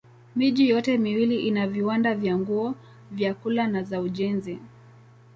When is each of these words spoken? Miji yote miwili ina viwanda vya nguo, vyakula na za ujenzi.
Miji 0.35 0.69
yote 0.69 0.97
miwili 0.97 1.39
ina 1.47 1.67
viwanda 1.67 2.15
vya 2.15 2.37
nguo, 2.37 2.75
vyakula 3.11 3.67
na 3.67 3.83
za 3.83 4.01
ujenzi. 4.01 4.59